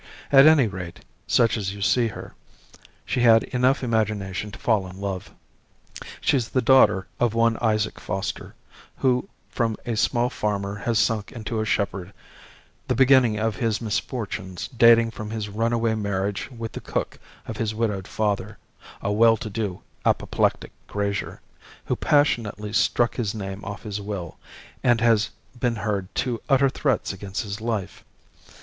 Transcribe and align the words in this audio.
At 0.31 0.47
any 0.47 0.65
rate, 0.67 1.01
such 1.27 1.57
as 1.57 1.75
you 1.75 1.81
see 1.83 2.07
her, 2.07 2.33
she 3.05 3.19
had 3.21 3.43
enough 3.43 3.83
imagination 3.83 4.49
to 4.51 4.57
fall 4.57 4.87
in 4.87 4.99
love. 4.99 5.31
She's 6.19 6.49
the 6.49 6.59
daughter 6.63 7.05
of 7.19 7.35
one 7.35 7.55
Isaac 7.61 7.99
Foster, 7.99 8.55
who 8.97 9.29
from 9.47 9.77
a 9.85 9.95
small 9.95 10.31
farmer 10.31 10.75
has 10.77 10.97
sunk 10.97 11.31
into 11.31 11.61
a 11.61 11.65
shepherd; 11.65 12.13
the 12.87 12.95
beginning 12.95 13.37
of 13.37 13.57
his 13.57 13.79
misfortunes 13.79 14.67
dating 14.69 15.11
from 15.11 15.29
his 15.29 15.49
runaway 15.49 15.93
marriage 15.93 16.49
with 16.49 16.71
the 16.71 16.81
cook 16.81 17.19
of 17.45 17.57
his 17.57 17.75
widowed 17.75 18.07
father 18.07 18.57
a 19.03 19.11
well 19.11 19.37
to 19.37 19.51
do, 19.51 19.81
apoplectic 20.03 20.71
grazier, 20.87 21.41
who 21.85 21.95
passionately 21.95 22.73
struck 22.73 23.17
his 23.17 23.35
name 23.35 23.63
off 23.63 23.83
his 23.83 24.01
will, 24.01 24.39
and 24.83 24.99
had 24.99 25.25
been 25.59 25.75
heard 25.75 26.07
to 26.15 26.41
utter 26.49 26.69
threats 26.71 27.13
against 27.13 27.43
his 27.43 27.61
life. 27.61 28.03